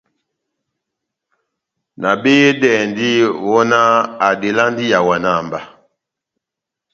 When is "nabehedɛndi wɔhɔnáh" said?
2.01-3.89